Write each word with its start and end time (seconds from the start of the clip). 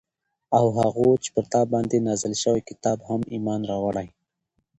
او 0.57 0.65
هغو 0.77 1.09
چې 1.23 1.29
پر 1.35 1.45
تا 1.53 1.61
باندي 1.71 1.99
نازل 2.07 2.33
شوي 2.43 2.61
كتاب 2.69 2.97
هم 3.09 3.21
ايمان 3.33 3.61
راوړي 3.71 4.07